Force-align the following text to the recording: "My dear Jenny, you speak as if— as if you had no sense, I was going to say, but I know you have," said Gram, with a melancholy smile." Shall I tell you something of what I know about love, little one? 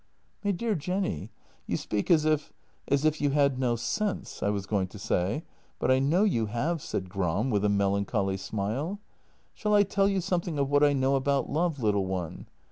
"My 0.43 0.49
dear 0.49 0.73
Jenny, 0.73 1.29
you 1.67 1.77
speak 1.77 2.09
as 2.09 2.25
if— 2.25 2.51
as 2.87 3.05
if 3.05 3.21
you 3.21 3.29
had 3.29 3.59
no 3.59 3.75
sense, 3.75 4.41
I 4.41 4.49
was 4.49 4.65
going 4.65 4.87
to 4.87 4.97
say, 4.97 5.43
but 5.77 5.91
I 5.91 5.99
know 5.99 6.23
you 6.23 6.47
have," 6.47 6.81
said 6.81 7.07
Gram, 7.07 7.51
with 7.51 7.63
a 7.63 7.69
melancholy 7.69 8.37
smile." 8.37 8.99
Shall 9.53 9.75
I 9.75 9.83
tell 9.83 10.07
you 10.09 10.19
something 10.19 10.57
of 10.57 10.71
what 10.71 10.83
I 10.83 10.93
know 10.93 11.15
about 11.15 11.51
love, 11.51 11.79
little 11.83 12.07
one? 12.07 12.47